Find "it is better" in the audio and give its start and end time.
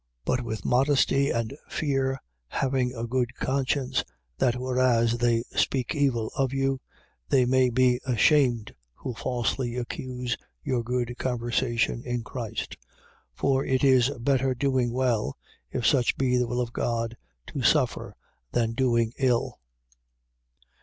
13.63-14.55